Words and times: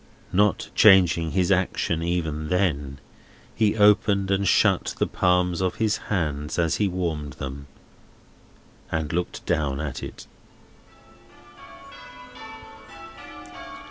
Not 0.33 0.71
changing 0.73 1.33
his 1.33 1.51
action 1.51 2.01
even 2.01 2.49
then, 2.49 2.97
he 3.53 3.77
opened 3.77 4.31
and 4.31 4.47
shut 4.47 4.95
the 4.97 5.05
palms 5.05 5.61
of 5.61 5.75
his 5.75 5.97
hands 6.09 6.57
as 6.57 6.77
he 6.77 6.87
warmed 6.87 7.33
them, 7.33 7.67
and 8.91 9.13
looked 9.13 9.45
down 9.45 9.79
at 9.79 10.01
it. 10.01 10.25